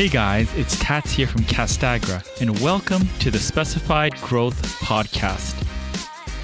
[0.00, 5.54] Hey guys, it's Tats here from Castagra, and welcome to the Specified Growth Podcast.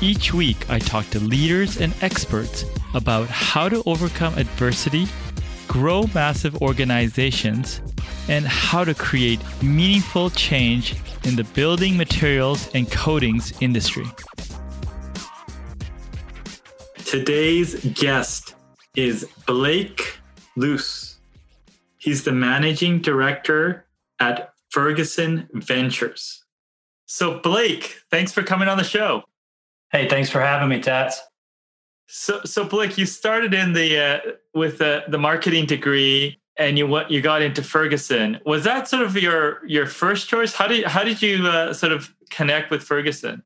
[0.02, 5.06] Each week, I talk to leaders and experts about how to overcome adversity,
[5.68, 7.80] grow massive organizations,
[8.28, 10.94] and how to create meaningful change
[11.24, 14.04] in the building materials and coatings industry.
[17.06, 18.54] Today's guest
[18.96, 20.18] is Blake
[20.56, 21.05] Luse.
[22.06, 23.84] He's the managing director
[24.20, 26.44] at Ferguson Ventures.
[27.06, 29.24] So, Blake, thanks for coming on the show.
[29.90, 31.20] Hey, thanks for having me, Tats.
[32.06, 34.18] So, so Blake, you started in the uh,
[34.54, 38.38] with the, the marketing degree, and you what you got into Ferguson.
[38.46, 40.54] Was that sort of your your first choice?
[40.54, 43.42] How did how did you uh, sort of connect with Ferguson?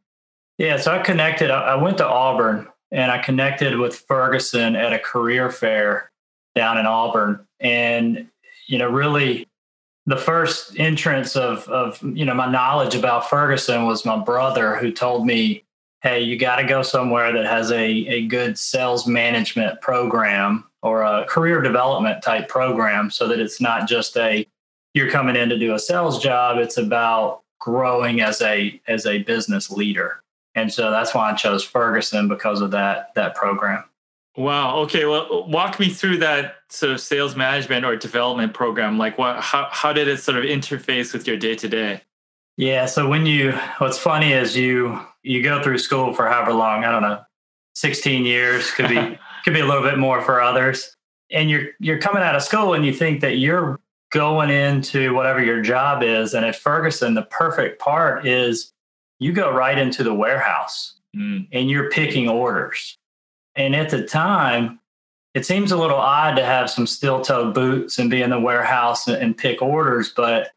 [0.59, 1.51] Yeah, so I connected.
[1.51, 6.11] I went to Auburn, and I connected with Ferguson at a career fair
[6.55, 8.27] down in Auburn, and
[8.71, 9.49] you know, really
[10.07, 14.93] the first entrance of of you know my knowledge about Ferguson was my brother who
[14.93, 15.65] told me,
[16.03, 21.03] "Hey, you got to go somewhere that has a a good sales management program or
[21.03, 24.47] a career development type program, so that it's not just a
[24.95, 26.59] you're coming in to do a sales job.
[26.59, 30.23] It's about growing as a as a business leader."
[30.55, 33.85] And so that's why I chose Ferguson because of that that program.
[34.37, 34.79] Wow.
[34.81, 35.07] Okay.
[35.07, 38.97] Well, walk me through that sort of sales management or development program.
[38.97, 39.41] Like, what?
[39.41, 42.03] How how did it sort of interface with your day to day?
[42.57, 42.87] Yeah.
[42.87, 46.85] So when you, what's funny is you you go through school for however long.
[46.85, 47.21] I don't know,
[47.75, 50.97] sixteen years could be could be a little bit more for others.
[51.33, 53.81] And you're you're coming out of school and you think that you're
[54.13, 56.35] going into whatever your job is.
[56.35, 58.73] And at Ferguson, the perfect part is
[59.19, 61.47] you go right into the warehouse mm.
[61.53, 62.99] and you're picking orders
[63.61, 64.81] and at the time,
[65.35, 68.41] it seems a little odd to have some steel toe boots and be in the
[68.41, 70.51] warehouse and, pick orders, but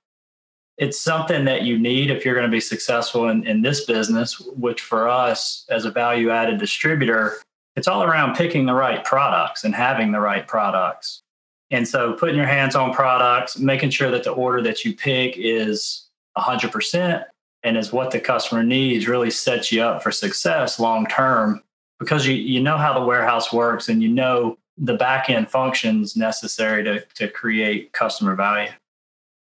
[0.78, 4.40] it's something that you need if you're going to be successful in, in this business,
[4.40, 7.36] which for us as a value added distributor,
[7.76, 11.22] it's all around picking the right products and having the right products.
[11.70, 15.36] And so putting your hands on products, making sure that the order that you pick
[15.38, 16.08] is
[16.38, 17.26] 100%
[17.64, 21.62] and is what the customer needs really sets you up for success long term
[22.00, 26.16] because you, you know how the warehouse works and you know the back end functions
[26.16, 28.72] necessary to, to create customer value.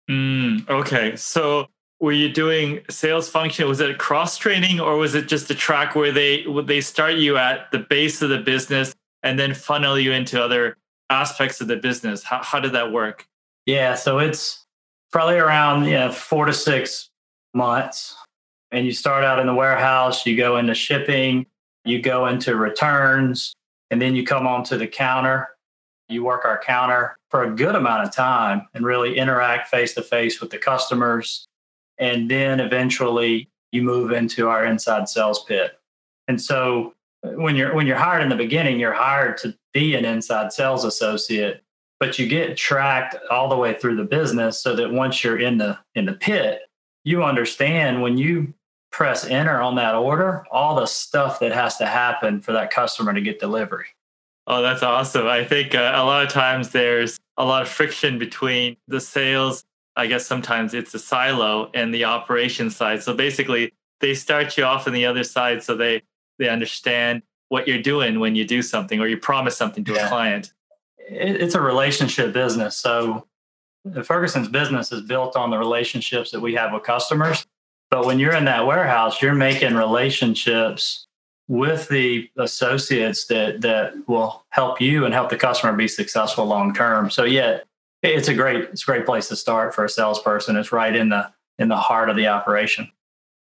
[0.10, 1.16] Mm, okay.
[1.16, 1.68] So
[2.00, 3.68] were you doing sales function?
[3.68, 7.16] Was it cross training or was it just a track where they would they start
[7.16, 8.94] you at the base of the business
[9.24, 10.78] and then funnel you into other
[11.10, 12.24] aspects of the business?
[12.24, 13.28] How, how did that work?
[13.66, 13.96] Yeah.
[13.96, 14.66] So it's
[15.12, 17.10] probably around you know, four to six
[17.54, 18.16] months.
[18.72, 21.46] And you start out in the warehouse, you go into shipping,
[21.88, 23.54] you go into returns,
[23.92, 25.50] and then you come onto the counter.
[26.10, 30.02] You work our counter for a good amount of time and really interact face to
[30.02, 31.46] face with the customers.
[31.98, 35.80] And then eventually you move into our inside sales pit.
[36.28, 36.94] And so
[37.24, 40.86] when you're when you're hired in the beginning, you're hired to be an inside sales
[40.86, 41.64] associate,
[42.00, 45.58] but you get tracked all the way through the business so that once you're in
[45.58, 46.62] the in the pit,
[47.04, 48.54] you understand when you
[48.98, 53.14] press enter on that order, all the stuff that has to happen for that customer
[53.14, 53.86] to get delivery.
[54.48, 55.28] Oh, that's awesome.
[55.28, 59.64] I think uh, a lot of times there's a lot of friction between the sales.
[59.96, 63.04] I guess sometimes it's a silo and the operation side.
[63.04, 66.02] So basically, they start you off on the other side so they
[66.40, 70.08] they understand what you're doing when you do something or you promise something to yeah.
[70.08, 70.54] a client.
[70.98, 72.78] It's a relationship business.
[72.78, 73.28] So
[73.86, 77.46] the Ferguson's business is built on the relationships that we have with customers.
[77.90, 81.08] But when you're in that warehouse, you're making relationships
[81.48, 86.74] with the associates that that will help you and help the customer be successful long
[86.74, 87.10] term.
[87.10, 87.60] So yeah,
[88.04, 90.58] it's a great it's a great place to start for a salesperson.
[90.58, 92.92] It's right in the in the heart of the operation.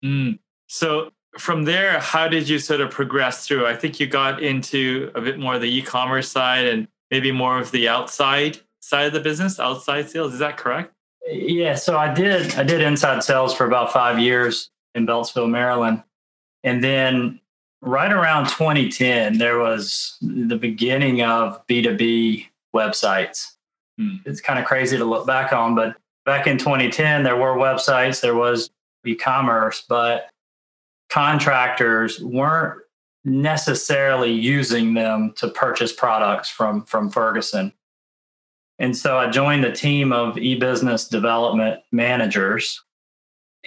[0.04, 0.38] Mm.
[0.66, 3.66] So from there, how did you sort of progress through?
[3.66, 7.58] I think you got into a bit more of the e-commerce side and maybe more
[7.58, 10.34] of the outside side of the business, outside sales.
[10.34, 10.92] Is that correct?
[11.26, 16.02] Yeah, so I did I did inside sales for about five years in Beltsville, Maryland,
[16.64, 17.40] and then
[17.80, 23.52] right around 2010, there was the beginning of B2B websites.
[23.98, 24.16] Hmm.
[24.24, 28.20] It's kind of crazy to look back on, but back in 2010, there were websites,
[28.20, 28.70] there was
[29.04, 30.30] e-commerce, but
[31.10, 32.80] contractors weren't
[33.24, 37.72] necessarily using them to purchase products from from Ferguson.
[38.82, 42.82] And so I joined the team of e-business development managers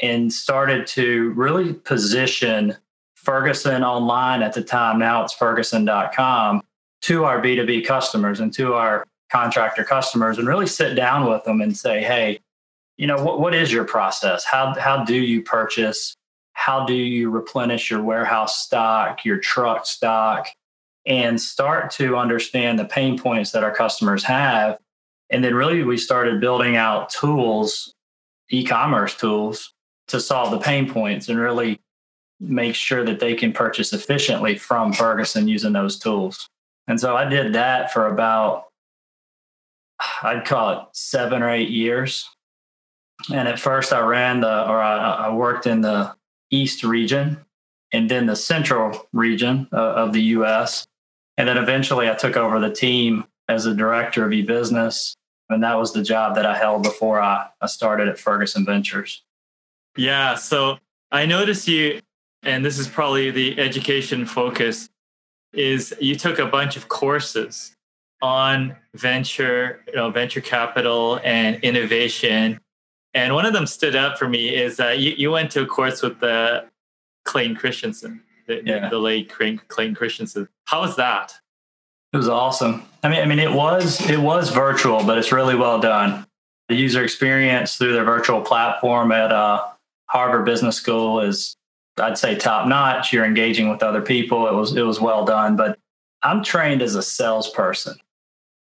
[0.01, 2.75] and started to really position
[3.15, 4.99] Ferguson online at the time.
[4.99, 6.61] Now it's ferguson.com
[7.03, 11.61] to our B2B customers and to our contractor customers and really sit down with them
[11.61, 12.41] and say, hey,
[12.97, 14.43] you know, what, what is your process?
[14.43, 16.13] How, how do you purchase?
[16.51, 20.49] How do you replenish your warehouse stock, your truck stock,
[21.05, 24.77] and start to understand the pain points that our customers have?
[25.29, 27.93] And then really we started building out tools,
[28.49, 29.73] e-commerce tools
[30.07, 31.81] to solve the pain points and really
[32.39, 36.49] make sure that they can purchase efficiently from Ferguson using those tools.
[36.87, 38.65] And so I did that for about,
[40.21, 42.29] I'd call it seven or eight years.
[43.33, 46.15] And at first I ran the, or I, I worked in the
[46.51, 47.37] East region
[47.91, 50.85] and then the central region uh, of the US.
[51.37, 55.15] And then eventually I took over the team as a director of e-business.
[55.49, 59.23] And that was the job that I held before I, I started at Ferguson Ventures.
[59.95, 60.35] Yeah.
[60.35, 60.77] So
[61.11, 62.01] I noticed you,
[62.43, 64.89] and this is probably the education focus,
[65.53, 67.75] is you took a bunch of courses
[68.21, 72.59] on venture, you know, venture capital and innovation.
[73.13, 75.65] And one of them stood out for me is that you, you went to a
[75.65, 76.65] course with the
[77.23, 78.89] Clayton Christensen, the, yeah.
[78.89, 80.49] the late Clayton Christensen.
[80.65, 81.33] How was that?
[82.15, 82.81] It was awesome.
[83.03, 86.25] I mean, I mean, it was it was virtual, but it's really well done.
[86.69, 89.65] The user experience through their virtual platform at uh,
[90.05, 91.57] Harvard Business School is,
[91.97, 93.11] I'd say, top notch.
[93.11, 94.47] You're engaging with other people.
[94.47, 95.57] It was it was well done.
[95.57, 95.77] But
[96.23, 97.97] I'm trained as a salesperson,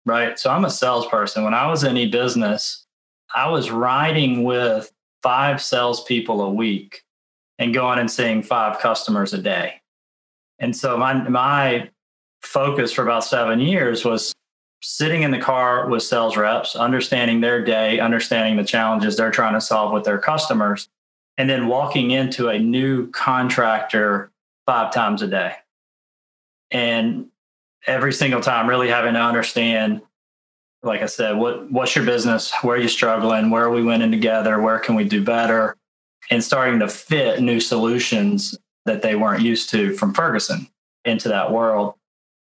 [0.06, 0.38] right?
[0.38, 1.46] So I'm a salesperson.
[1.46, 2.86] When I was in e-business,
[3.34, 4.92] I was riding with
[5.24, 7.04] five salespeople a week
[7.58, 9.76] and going and seeing five customers a day.
[10.60, 11.90] And so my my
[12.42, 14.34] focus for about seven years was
[14.82, 19.54] sitting in the car with sales reps, understanding their day, understanding the challenges they're trying
[19.54, 20.90] to solve with their customers,
[21.38, 24.32] and then walking into a new contractor
[24.66, 25.54] five times a day.
[26.72, 27.28] And
[27.88, 30.02] every single time, really having to understand,
[30.84, 32.54] like I said, what what's your business?
[32.62, 33.50] Where are you struggling?
[33.50, 34.62] Where are we winning together?
[34.62, 35.76] Where can we do better?
[36.32, 40.68] And starting to fit new solutions that they weren't used to from Ferguson
[41.06, 41.96] into that world.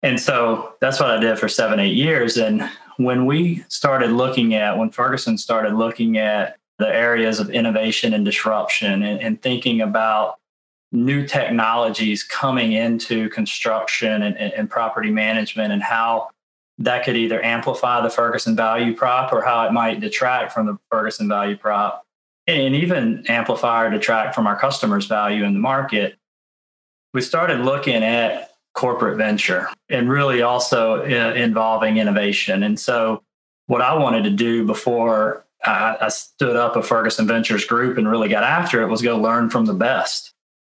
[0.03, 2.37] And so that's what I did for seven, eight years.
[2.37, 8.13] And when we started looking at, when Ferguson started looking at the areas of innovation
[8.13, 10.39] and disruption and, and thinking about
[10.91, 16.29] new technologies coming into construction and, and, property management and how
[16.79, 20.79] that could either amplify the Ferguson value prop or how it might detract from the
[20.91, 22.05] Ferguson value prop
[22.47, 26.17] and even amplify or detract from our customers' value in the market.
[27.15, 32.63] We started looking at corporate venture and really also uh, involving innovation.
[32.63, 33.23] And so,
[33.67, 38.09] what I wanted to do before I, I stood up a Ferguson Ventures group and
[38.09, 40.33] really got after it was go learn from the best.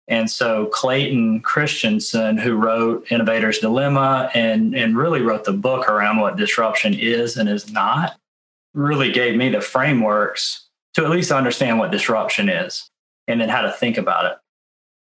[0.08, 6.20] And so Clayton Christensen, who wrote Innovator's Dilemma and, and really wrote the book around
[6.20, 8.18] what disruption is and is not,
[8.74, 12.90] really gave me the frameworks to at least understand what disruption is
[13.28, 14.38] and then how to think about it.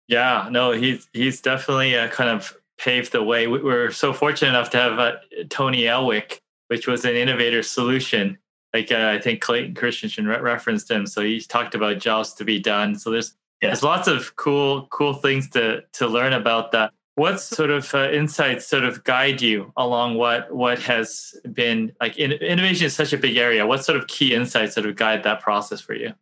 [0.07, 3.47] Yeah, no, he's he's definitely a kind of paved the way.
[3.47, 5.15] We're so fortunate enough to have uh,
[5.49, 8.37] Tony Ulwick, which was an innovator solution.
[8.73, 12.45] Like uh, I think Clayton Christensen re- referenced him, so he talked about jobs to
[12.45, 12.95] be done.
[12.95, 13.69] So there's yeah.
[13.69, 16.91] there's lots of cool cool things to to learn about that.
[17.15, 22.17] What sort of uh, insights sort of guide you along what what has been like
[22.17, 23.65] in, innovation is such a big area.
[23.65, 26.13] What sort of key insights sort of guide that process for you?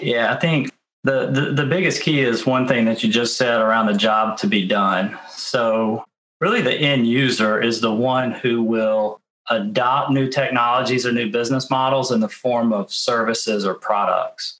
[0.00, 0.70] Yeah, I think
[1.06, 4.48] the, the, biggest key is one thing that you just said around the job to
[4.48, 5.16] be done.
[5.30, 6.04] So,
[6.40, 11.70] really, the end user is the one who will adopt new technologies or new business
[11.70, 14.58] models in the form of services or products.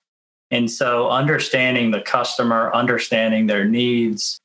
[0.49, 4.39] And so, understanding the customer, understanding their needs,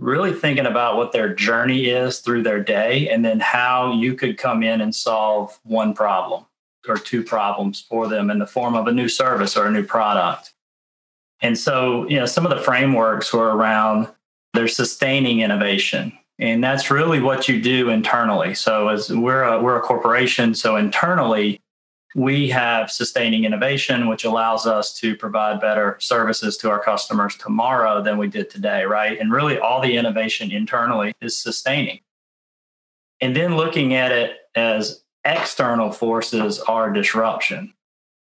[0.00, 4.36] really thinking about what their journey is through their day, and then how you could
[4.36, 6.44] come in and solve one problem
[6.88, 9.84] or two problems for them in the form of a new service or a new
[9.84, 10.52] product.
[11.42, 14.08] And so, you know, some of the frameworks were around
[14.54, 16.12] their sustaining innovation.
[16.38, 18.54] And that's really what you do internally.
[18.54, 21.60] So as we're a, we're a corporation, so internally
[22.14, 28.02] we have sustaining innovation, which allows us to provide better services to our customers tomorrow
[28.02, 29.18] than we did today, right?
[29.20, 32.00] And really all the innovation internally is sustaining.
[33.20, 37.74] And then looking at it as external forces are disruption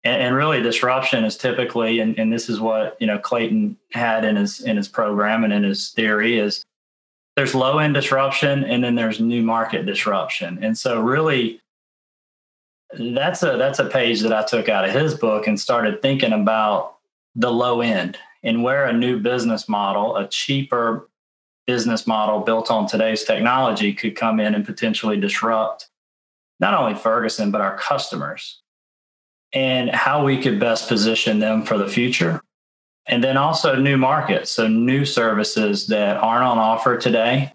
[0.03, 4.25] and, and really disruption is typically and, and this is what you know clayton had
[4.25, 6.65] in his in his program and in his theory is
[7.35, 10.59] there's low end disruption and then there's new market disruption.
[10.61, 11.61] And so really
[12.97, 16.33] that's a that's a page that i took out of his book and started thinking
[16.33, 16.97] about
[17.35, 21.07] the low end and where a new business model a cheaper
[21.67, 25.87] business model built on today's technology could come in and potentially disrupt
[26.59, 28.60] not only ferguson but our customers
[29.53, 32.41] and how we could best position them for the future.
[33.07, 37.51] And then also new markets, so new services that aren't on offer today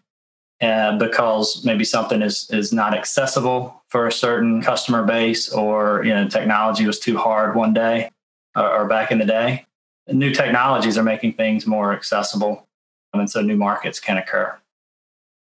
[0.61, 6.13] uh, because maybe something is, is not accessible for a certain customer base or you
[6.13, 8.11] know technology was too hard one day
[8.57, 9.65] or, or back in the day.
[10.09, 12.67] New technologies are making things more accessible.
[13.13, 14.57] And so new markets can occur.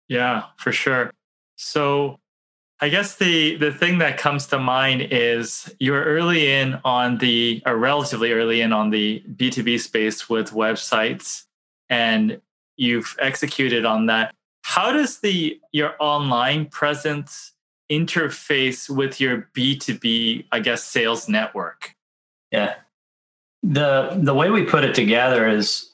[0.07, 1.11] Yeah, for sure.
[1.55, 2.19] So
[2.83, 7.63] I guess the the thing that comes to mind is you're early in on the
[7.65, 11.45] or relatively early in on the B2B space with websites
[11.89, 12.41] and
[12.75, 14.35] you've executed on that.
[14.63, 17.53] How does the your online presence
[17.89, 21.95] interface with your B2B, I guess, sales network?
[22.51, 22.75] Yeah.
[23.61, 25.93] The the way we put it together is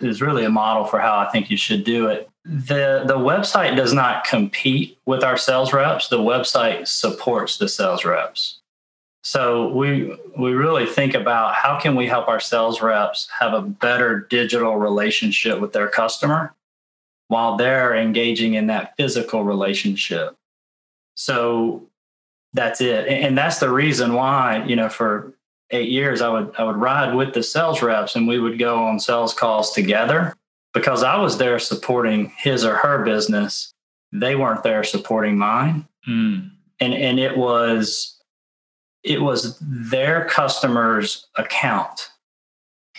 [0.00, 2.30] is really a model for how I think you should do it.
[2.48, 6.08] The the website does not compete with our sales reps.
[6.08, 8.60] The website supports the sales reps.
[9.24, 13.62] So we we really think about how can we help our sales reps have a
[13.62, 16.54] better digital relationship with their customer
[17.26, 20.36] while they're engaging in that physical relationship.
[21.16, 21.88] So
[22.52, 23.08] that's it.
[23.08, 25.32] And that's the reason why, you know, for
[25.72, 28.84] eight years, I would I would ride with the sales reps and we would go
[28.84, 30.36] on sales calls together
[30.76, 33.72] because I was there supporting his or her business.
[34.12, 35.88] They weren't there supporting mine.
[36.06, 36.50] Mm.
[36.80, 38.20] And and it was
[39.02, 42.10] it was their customer's account.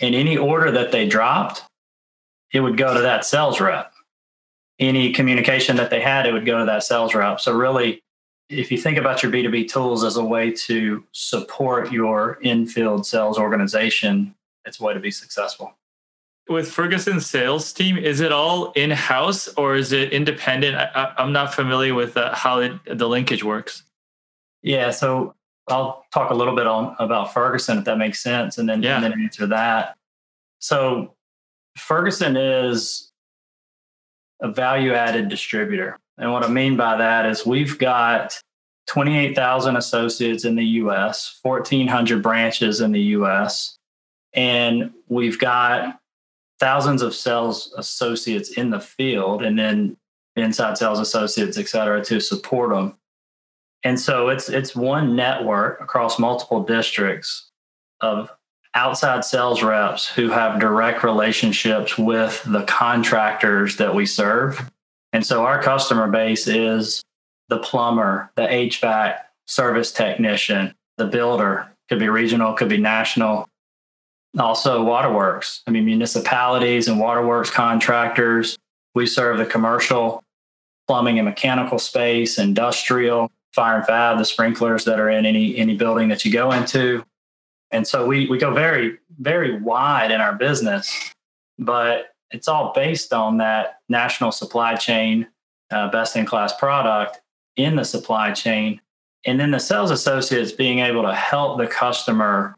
[0.00, 1.62] And any order that they dropped,
[2.52, 3.92] it would go to that sales rep.
[4.80, 7.40] Any communication that they had, it would go to that sales rep.
[7.40, 8.02] So really
[8.48, 13.38] if you think about your B2B tools as a way to support your in-field sales
[13.38, 15.74] organization, it's a way to be successful.
[16.48, 20.76] With Ferguson's sales team, is it all in-house or is it independent?
[20.76, 23.82] I, am not familiar with uh, how it, the linkage works.
[24.62, 25.34] Yeah, so
[25.68, 28.96] I'll talk a little bit on about Ferguson if that makes sense, and then, yeah.
[28.96, 29.96] and then answer that.
[30.58, 31.14] So
[31.76, 33.12] Ferguson is
[34.40, 35.98] a value-added distributor.
[36.16, 38.40] And what I mean by that is we've got
[38.88, 43.76] 28,000 associates in the US, 1,400 branches in the US,
[44.32, 46.00] and we've got
[46.60, 49.96] thousands of sales associates in the field and then
[50.36, 52.96] inside sales associates, et cetera, to support them.
[53.84, 57.50] And so it's it's one network across multiple districts
[58.00, 58.30] of
[58.74, 64.70] outside sales reps who have direct relationships with the contractors that we serve
[65.12, 67.02] and so our customer base is
[67.48, 73.48] the plumber, the HVAC service technician, the builder, could be regional, could be national.
[74.38, 75.62] Also, waterworks.
[75.66, 78.58] I mean, municipalities and waterworks contractors.
[78.94, 80.22] We serve the commercial
[80.86, 85.76] plumbing and mechanical space, industrial, fire and fab, the sprinklers that are in any any
[85.76, 87.04] building that you go into.
[87.70, 91.12] And so we we go very very wide in our business,
[91.58, 95.26] but it's all based on that national supply chain,
[95.70, 97.20] uh, best in class product
[97.56, 98.80] in the supply chain.
[99.24, 102.56] And then the sales associates being able to help the customer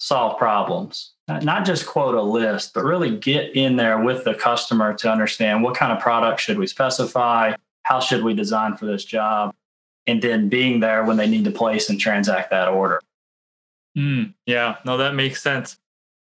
[0.00, 4.94] solve problems, not just quote a list, but really get in there with the customer
[4.94, 7.52] to understand what kind of product should we specify,
[7.82, 9.54] how should we design for this job,
[10.06, 13.00] and then being there when they need to place and transact that order.
[13.96, 15.78] Mm, yeah, no, that makes sense.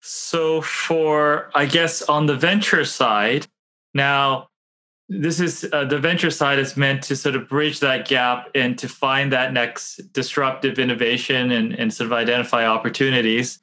[0.00, 3.46] So, for I guess on the venture side,
[3.94, 4.48] now
[5.08, 8.78] this is uh, the venture side is meant to sort of bridge that gap and
[8.78, 13.60] to find that next disruptive innovation and, and sort of identify opportunities.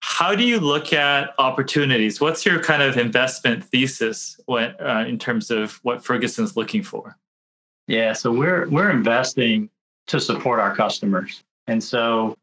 [0.00, 2.20] How do you look at opportunities?
[2.20, 7.16] What's your kind of investment thesis when, uh, in terms of what Ferguson's looking for?
[7.88, 9.68] Yeah, so we're we're investing
[10.08, 12.36] to support our customers, and so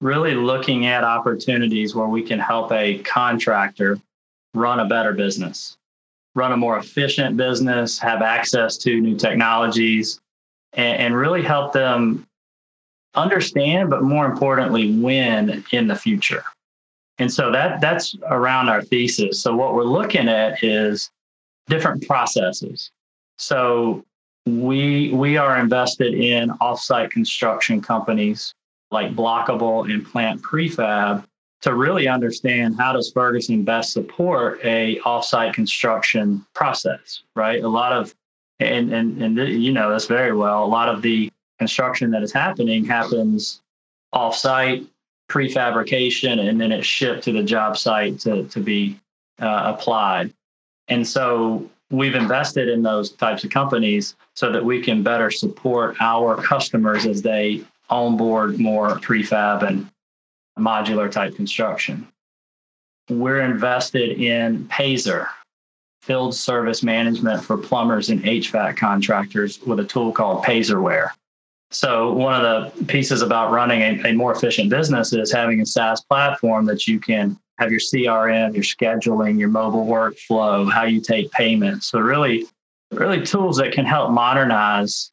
[0.00, 3.98] really looking at opportunities where we can help a contractor
[4.54, 5.76] run a better business,
[6.38, 10.20] run a more efficient business, have access to new technologies,
[10.72, 12.24] and, and really help them
[13.14, 16.44] understand, but more importantly, win in the future.
[17.18, 19.42] And so that that's around our thesis.
[19.42, 21.10] So what we're looking at is
[21.66, 22.90] different processes.
[23.38, 24.04] So
[24.46, 28.54] we we are invested in offsite construction companies
[28.90, 31.24] like Blokable and plant prefab
[31.62, 37.62] to really understand how does Ferguson best support a offsite construction process, right?
[37.62, 38.14] A lot of
[38.60, 40.64] and and and you know this very well.
[40.64, 43.60] A lot of the construction that is happening happens
[44.14, 44.86] offsite
[45.28, 48.98] prefabrication, and then it's shipped to the job site to to be
[49.40, 50.32] uh, applied.
[50.88, 55.96] And so we've invested in those types of companies so that we can better support
[56.00, 59.88] our customers as they onboard more prefab and
[60.58, 62.06] modular type construction.
[63.08, 65.28] We're invested in Payzer,
[66.02, 71.10] field service management for plumbers and HVAC contractors with a tool called Payzerware.
[71.70, 75.66] So, one of the pieces about running a, a, more efficient business is having a
[75.66, 81.02] SaaS platform that you can have your CRM, your scheduling, your mobile workflow, how you
[81.02, 81.90] take payments.
[81.90, 82.46] So, really,
[82.90, 85.12] really tools that can help modernize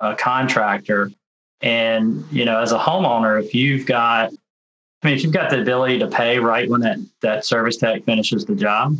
[0.00, 1.10] a contractor.
[1.60, 4.32] And, you know, as a homeowner, if you've got
[5.02, 8.04] I mean, if you've got the ability to pay right when that, that service tech
[8.04, 8.96] finishes the job,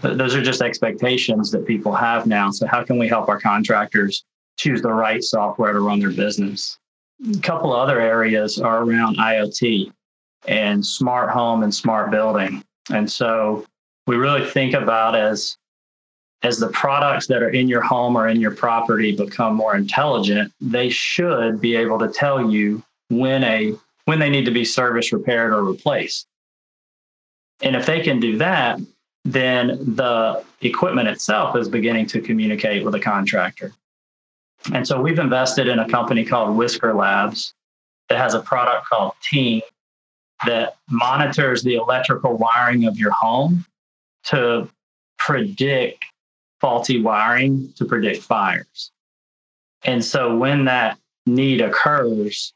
[0.00, 2.50] those are just expectations that people have now.
[2.50, 4.24] So, how can we help our contractors
[4.56, 6.78] choose the right software to run their business?
[7.36, 9.92] A couple other areas are around IoT
[10.48, 12.64] and smart home and smart building.
[12.90, 13.66] And so,
[14.06, 15.56] we really think about as
[16.42, 20.52] as the products that are in your home or in your property become more intelligent,
[20.60, 25.12] they should be able to tell you when a when they need to be serviced,
[25.12, 26.26] repaired, or replaced.
[27.62, 28.80] And if they can do that,
[29.24, 33.72] then the equipment itself is beginning to communicate with a contractor.
[34.72, 37.54] And so we've invested in a company called Whisker Labs
[38.08, 39.62] that has a product called Ting
[40.44, 43.64] that monitors the electrical wiring of your home
[44.24, 44.68] to
[45.18, 46.04] predict
[46.60, 48.90] faulty wiring, to predict fires.
[49.84, 52.52] And so when that need occurs,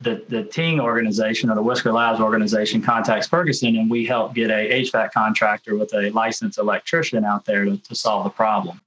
[0.00, 4.50] the, the Ting organization or the Whisker Labs organization contacts Ferguson and we help get
[4.50, 8.80] a HVAC contractor with a licensed electrician out there to, to solve the problem.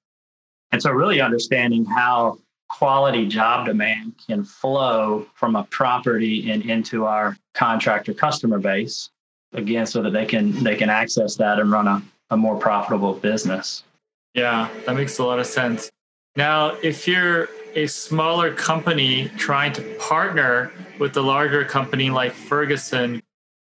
[0.72, 7.05] And so really understanding how quality job demand can flow from a property and into
[7.05, 9.12] our contractor customer base
[9.53, 12.01] again so that they can they can access that and run a,
[12.32, 13.84] a more profitable business.
[14.34, 15.91] Yeah, that makes a lot of sense.
[16.36, 23.21] Now, if you're a smaller company trying to partner with a larger company like Ferguson,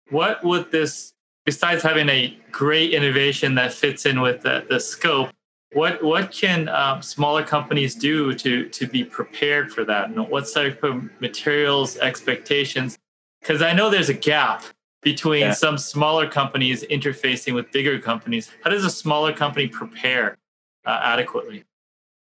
[0.10, 1.14] what would this,
[1.46, 5.30] besides having a great innovation that fits in with the, the scope,
[5.74, 10.10] what what can um, smaller companies do to to be prepared for that?
[10.10, 12.98] And what type of materials, expectations?
[13.42, 14.64] Because I know there's a gap
[15.04, 15.52] between yeah.
[15.52, 18.50] some smaller companies interfacing with bigger companies.
[18.64, 20.38] How does a smaller company prepare
[20.86, 21.66] uh, adequately?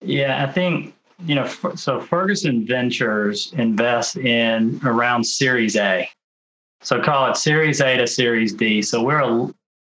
[0.00, 6.08] Yeah, I think you know, so Ferguson Ventures invests in around Series A.
[6.82, 8.82] So call it Series A to Series D.
[8.82, 9.54] So we're a,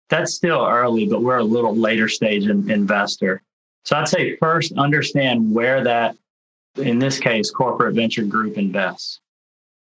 [0.10, 3.42] that's still early, but we're a little later stage in, investor.
[3.84, 6.16] So I'd say first understand where that,
[6.76, 9.20] in this case, corporate venture group invests.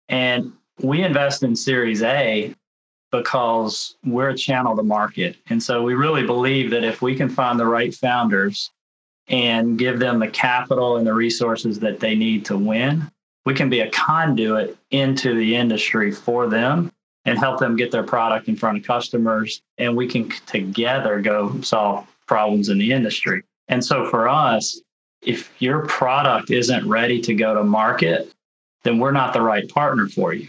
[0.08, 2.54] And we invest in Series A
[3.10, 5.37] because we're a channel to market.
[5.48, 8.70] And so we really believe that if we can find the right founders
[9.28, 13.10] and give them the capital and the resources that they need to win,
[13.46, 16.90] we can be a conduit into the industry for them
[17.24, 19.62] and help them get their product in front of customers.
[19.78, 23.42] And we can together go solve problems in the industry.
[23.68, 24.80] And so for us,
[25.22, 28.30] if your product isn't ready to go to market,
[28.82, 30.48] then we're not the right partner for you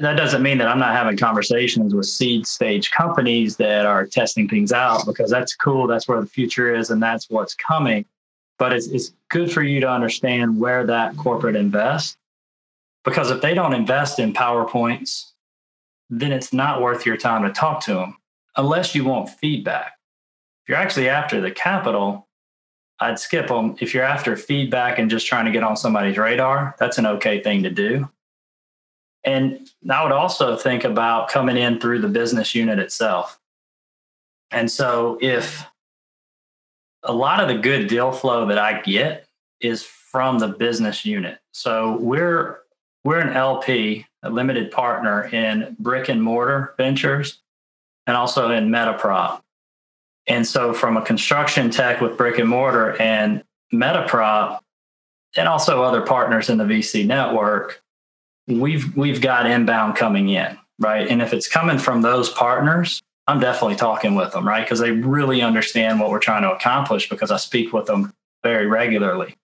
[0.00, 4.48] that doesn't mean that I'm not having conversations with seed stage companies that are testing
[4.48, 5.86] things out because that's cool.
[5.86, 8.04] That's where the future is and that's what's coming.
[8.58, 12.16] But it's, it's good for you to understand where that corporate invests
[13.04, 15.32] because if they don't invest in PowerPoints,
[16.10, 18.16] then it's not worth your time to talk to them
[18.56, 19.92] unless you want feedback.
[20.64, 22.28] If you're actually after the capital,
[22.98, 23.76] I'd skip them.
[23.80, 27.42] If you're after feedback and just trying to get on somebody's radar, that's an okay
[27.42, 28.08] thing to do.
[29.24, 33.38] And I would also think about coming in through the business unit itself.
[34.50, 35.66] And so if
[37.02, 39.26] a lot of the good deal flow that I get
[39.60, 41.38] is from the business unit.
[41.52, 42.60] So we're
[43.04, 47.40] we're an LP, a limited partner in brick and mortar ventures
[48.06, 49.40] and also in Metaprop.
[50.26, 54.60] And so from a construction tech with brick and mortar and Metaprop
[55.36, 57.82] and also other partners in the VC network,
[58.50, 61.06] we've we've got inbound coming in, right?
[61.08, 64.64] And if it's coming from those partners, I'm definitely talking with them, right?
[64.64, 68.66] Because they really understand what we're trying to accomplish because I speak with them very
[68.66, 69.36] regularly.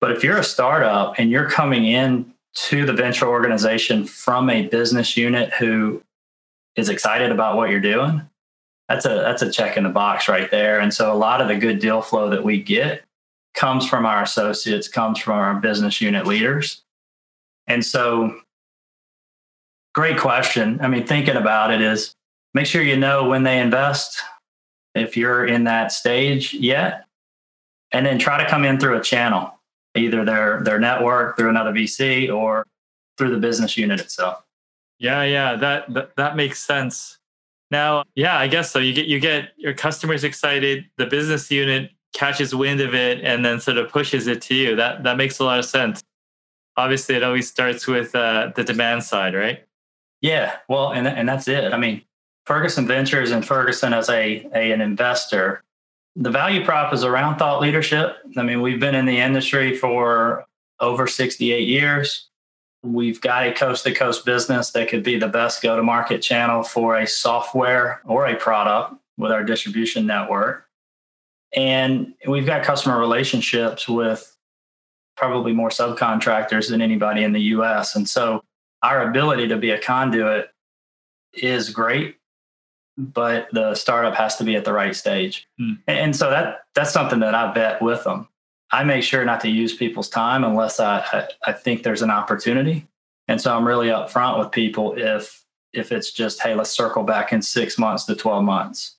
[0.00, 2.32] But if you're a startup and you're coming in
[2.68, 6.02] to the venture organization from a business unit who
[6.76, 8.22] is excited about what you're doing,
[8.88, 10.80] that's a that's a check in the box right there.
[10.80, 13.02] And so a lot of the good deal flow that we get
[13.54, 16.82] comes from our associates, comes from our business unit leaders.
[17.66, 18.40] And so,
[19.94, 20.78] great question.
[20.80, 22.14] I mean, thinking about it is
[22.54, 24.20] make sure you know when they invest,
[24.94, 27.04] if you're in that stage yet,
[27.92, 29.52] and then try to come in through a channel,
[29.94, 32.66] either their their network through another VC or
[33.18, 34.42] through the business unit itself.
[34.98, 37.18] Yeah, yeah, that, that that makes sense.
[37.70, 38.78] Now, yeah, I guess so.
[38.78, 43.44] You get you get your customers excited, the business unit catches wind of it and
[43.44, 44.76] then sort of pushes it to you.
[44.76, 46.02] That that makes a lot of sense.
[46.76, 49.64] Obviously, it always starts with uh, the demand side, right?
[50.20, 51.72] Yeah, well, and and that's it.
[51.72, 52.02] I mean,
[52.44, 55.62] Ferguson Ventures and Ferguson as a, a an investor,
[56.14, 58.16] the value prop is around thought leadership.
[58.36, 60.46] I mean, we've been in the industry for
[60.80, 62.28] over 68 years.
[62.82, 66.22] We've got a coast to coast business that could be the best go to market
[66.22, 70.68] channel for a software or a product with our distribution network.
[71.54, 74.35] And we've got customer relationships with
[75.16, 77.96] probably more subcontractors than anybody in the US.
[77.96, 78.42] And so
[78.82, 80.50] our ability to be a conduit
[81.32, 82.16] is great,
[82.96, 85.46] but the startup has to be at the right stage.
[85.58, 85.74] Hmm.
[85.86, 88.28] And so that that's something that I vet with them.
[88.72, 92.10] I make sure not to use people's time unless I, I, I think there's an
[92.10, 92.86] opportunity.
[93.28, 97.32] And so I'm really upfront with people if if it's just, hey, let's circle back
[97.32, 98.96] in six months to 12 months.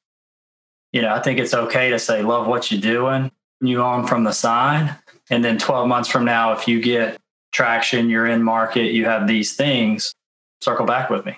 [0.92, 4.24] You know, I think it's okay to say, love what you're doing, you on from
[4.24, 4.96] the side.
[5.30, 7.18] And then 12 months from now, if you get
[7.52, 10.14] traction, you're in market, you have these things,
[10.62, 11.38] circle back with me.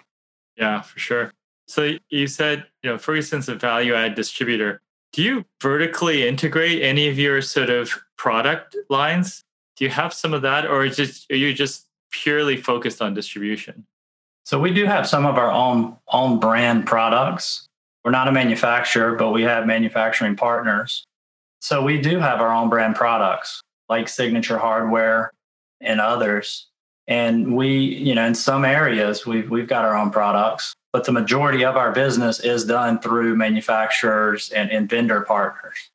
[0.58, 1.34] Yeah, for sure.
[1.68, 4.82] So you said, you know, Ferguson's a value add distributor.
[5.14, 9.42] Do you vertically integrate any of your sort of product lines?
[9.76, 13.86] Do you have some of that, or just are you just purely focused on distribution?
[14.46, 17.68] So we do have some of our own own brand products.
[18.04, 21.06] We're not a manufacturer, but we have manufacturing partners.
[21.62, 25.34] So we do have our own brand products like Signature Hardware
[25.82, 26.68] and others.
[27.08, 31.12] And we, you know, in some areas we've we've got our own products, but the
[31.12, 35.90] majority of our business is done through manufacturers and, and vendor partners.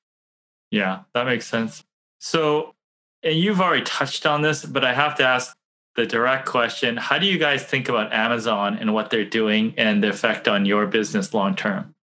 [0.71, 1.85] Yeah, that makes sense.
[2.19, 2.75] So,
[3.23, 5.57] and you've already touched on this, but I have to ask
[5.95, 10.03] the direct question How do you guys think about Amazon and what they're doing and
[10.03, 11.95] the effect on your business long term?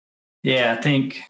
[0.42, 1.22] Yeah, I think,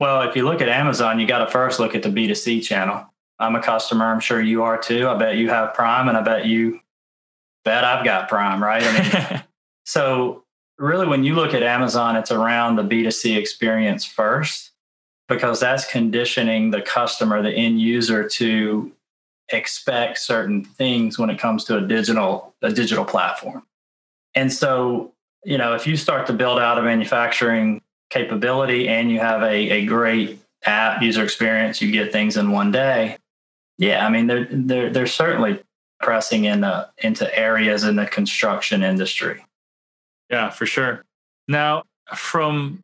[0.00, 3.11] well, if you look at Amazon, you got to first look at the B2C channel.
[3.38, 4.06] I'm a customer.
[4.06, 5.08] I'm sure you are too.
[5.08, 6.80] I bet you have Prime, and I bet you
[7.64, 8.82] bet I've got Prime, right?
[8.82, 9.42] I mean,
[9.84, 10.44] so
[10.78, 14.70] really, when you look at Amazon, it's around the B2C experience first
[15.28, 18.92] because that's conditioning the customer, the end user to
[19.50, 23.62] expect certain things when it comes to a digital a digital platform.
[24.34, 25.12] And so,
[25.44, 29.70] you know, if you start to build out a manufacturing capability and you have a,
[29.70, 33.16] a great app user experience, you get things in one day.
[33.78, 35.62] Yeah, I mean they're they're they're certainly
[36.00, 39.44] pressing in the into areas in the construction industry.
[40.30, 41.04] Yeah, for sure.
[41.48, 42.82] Now, from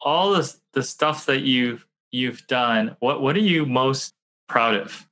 [0.00, 4.14] all the the stuff that you've you've done, what what are you most
[4.48, 5.06] proud of?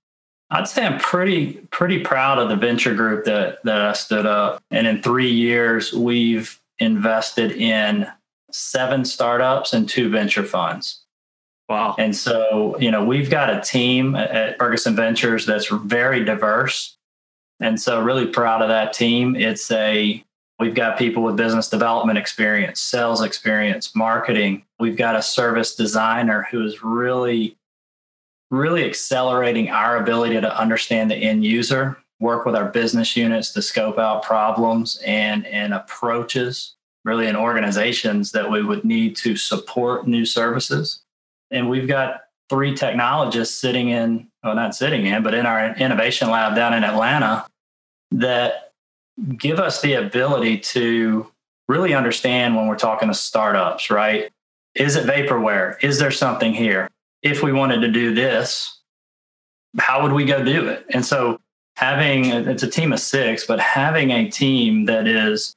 [0.50, 4.62] I'd say I'm pretty pretty proud of the venture group that that I stood up.
[4.70, 8.06] And in three years, we've invested in
[8.52, 11.05] seven startups and two venture funds.
[11.68, 11.96] Wow.
[11.98, 16.96] And so, you know, we've got a team at Ferguson Ventures that's very diverse.
[17.60, 19.34] And so really proud of that team.
[19.34, 20.24] It's a
[20.58, 24.64] We've got people with business development experience, sales experience, marketing.
[24.80, 27.58] We've got a service designer who is really,
[28.50, 33.60] really accelerating our ability to understand the end user, work with our business units to
[33.60, 36.74] scope out problems and, and approaches,
[37.04, 41.02] really in organizations that we would need to support new services.
[41.50, 46.30] And we've got three technologists sitting in, well, not sitting in, but in our innovation
[46.30, 47.46] lab down in Atlanta
[48.12, 48.72] that
[49.36, 51.30] give us the ability to
[51.68, 54.30] really understand when we're talking to startups, right?
[54.74, 55.82] Is it vaporware?
[55.82, 56.88] Is there something here?
[57.22, 58.78] If we wanted to do this,
[59.78, 60.86] how would we go do it?
[60.90, 61.40] And so
[61.76, 65.56] having it's a team of six, but having a team that is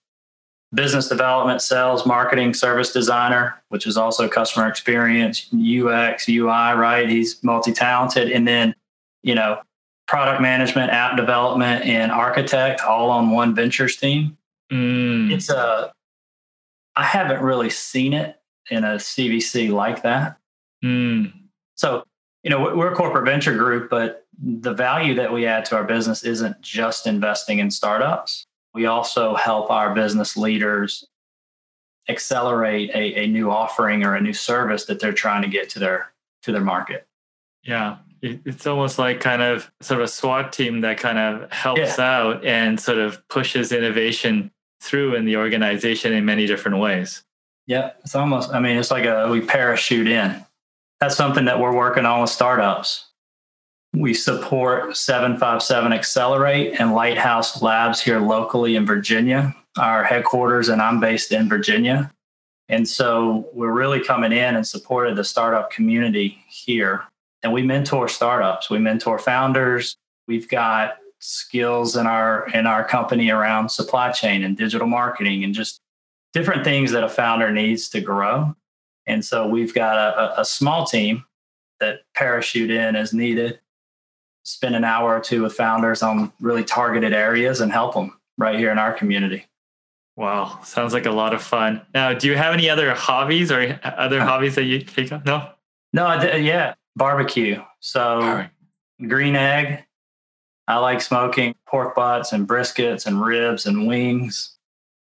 [0.74, 7.10] business development, sales, marketing, service designer, which is also customer experience, UX, UI, right?
[7.10, 8.32] He's multi talented.
[8.32, 8.76] And then,
[9.24, 9.60] you know,
[10.08, 14.38] product management, app development, and architect all on one ventures team.
[14.72, 15.32] Mm.
[15.32, 15.92] It's a,
[16.96, 20.38] I haven't really seen it in a CVC like that.
[20.84, 21.34] Mm.
[21.76, 22.04] So,
[22.44, 25.84] you know, we're a corporate venture group, but the value that we add to our
[25.84, 28.46] business isn't just investing in startups.
[28.74, 31.06] We also help our business leaders
[32.08, 35.80] accelerate a, a new offering or a new service that they're trying to get to
[35.80, 36.12] their
[36.44, 37.08] to their market.
[37.64, 41.98] Yeah, it's almost like kind of sort of a SWAT team that kind of helps
[41.98, 42.20] yeah.
[42.20, 44.52] out and sort of pushes innovation
[44.82, 47.24] through in the organization in many different ways.
[47.68, 50.44] Yeah, it's almost, I mean, it's like a, we parachute in.
[51.00, 53.06] That's something that we're working on with startups.
[53.94, 61.00] We support 757 Accelerate and Lighthouse Labs here locally in Virginia, our headquarters, and I'm
[61.00, 62.12] based in Virginia.
[62.70, 67.04] And so we're really coming in and supported the startup community here.
[67.42, 69.96] And we mentor startups, we mentor founders.
[70.28, 75.54] We've got skills in our in our company around supply chain and digital marketing and
[75.54, 75.82] just
[76.32, 78.56] different things that a founder needs to grow.
[79.08, 81.26] And so we've got a, a small team
[81.80, 83.60] that parachute in as needed,
[84.44, 88.58] spend an hour or two with founders on really targeted areas and help them right
[88.58, 89.46] here in our community.
[90.16, 91.82] Wow, sounds like a lot of fun.
[91.94, 95.26] Now, do you have any other hobbies or other uh, hobbies that you pick up?
[95.26, 95.50] No,
[95.94, 97.62] no, yeah, barbecue.
[97.80, 98.46] So
[99.08, 99.86] green egg.
[100.68, 104.56] I like smoking pork butts and briskets and ribs and wings.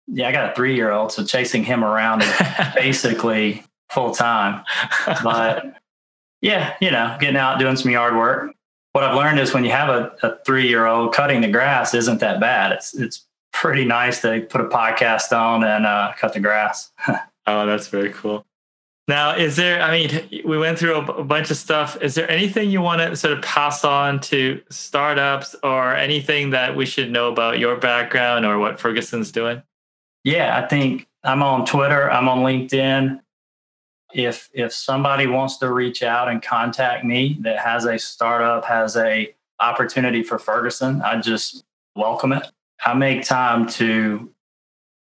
[0.06, 2.32] Yeah, I got a three year old, so chasing him around is
[2.76, 4.64] basically full time.
[5.24, 5.74] But
[6.40, 8.52] yeah, you know, getting out doing some yard work.
[8.96, 11.92] What I've learned is when you have a, a three year old cutting the grass
[11.92, 12.72] isn't that bad.
[12.72, 16.92] It's it's pretty nice to put a podcast on and uh, cut the grass.
[17.46, 18.46] oh, that's very cool.
[19.06, 22.00] Now, is there, I mean, we went through a, bunch of stuff.
[22.00, 26.74] Is there anything you want to sort of pass on to startups or anything that
[26.74, 29.62] we should know about your background or what Ferguson's doing?
[30.24, 33.20] Yeah, I think I'm on Twitter, I'm on LinkedIn.
[34.14, 38.96] If if somebody wants to reach out and contact me that has a startup, has
[38.96, 41.64] a opportunity for Ferguson, I just
[41.94, 42.46] welcome it.
[42.84, 44.30] I make time to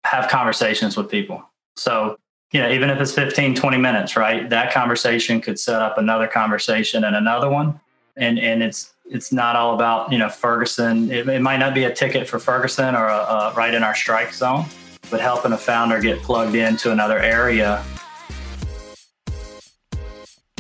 [0.06, 1.44] have conversations with people.
[1.76, 2.18] So,
[2.52, 4.50] you know, even if it's 15, 20 minutes, right?
[4.50, 7.80] That conversation could set up another conversation and another one.
[8.16, 11.12] And and it's it's not all about, you know, Ferguson.
[11.12, 13.96] It, it might not be a ticket for Ferguson or a, a right in our
[13.96, 14.66] strike zone,
[15.12, 17.84] but helping a founder get plugged into another area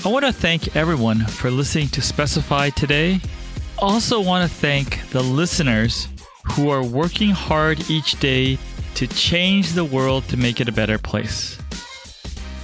[0.08, 3.20] I want to thank everyone for listening to Specify today.
[3.78, 6.08] Also, want to thank the listeners
[6.46, 8.58] who are working hard each day
[8.96, 11.58] to change the world to make it a better place.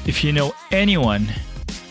[0.06, 1.28] If you know anyone,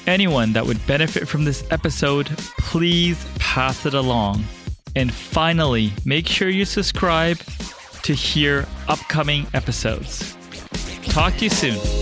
[0.06, 4.44] anyone that would benefit from this episode, please pass it along.
[4.96, 7.36] And finally, make sure you subscribe
[8.04, 10.34] to hear upcoming episodes.
[11.10, 12.01] Talk to you soon.